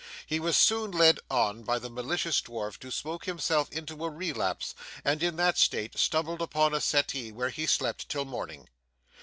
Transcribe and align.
He 0.25 0.39
was 0.39 0.57
soon 0.57 0.89
led 0.89 1.19
on 1.29 1.61
by 1.61 1.77
the 1.77 1.87
malicious 1.87 2.41
dwarf 2.41 2.79
to 2.79 2.89
smoke 2.89 3.25
himself 3.25 3.71
into 3.71 4.03
a 4.03 4.09
relapse, 4.09 4.73
and 5.05 5.21
in 5.21 5.35
that 5.35 5.59
state 5.59 5.95
stumbled 5.95 6.41
upon 6.41 6.73
a 6.73 6.81
settee 6.81 7.31
where 7.31 7.49
he 7.49 7.67
slept 7.67 8.09
till 8.09 8.25
morning. 8.25 8.67